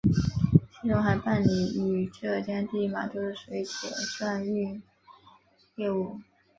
[0.81, 3.69] 其中还办理与浙江第一码头的水铁
[4.17, 4.81] 转运
[5.75, 6.19] 业务。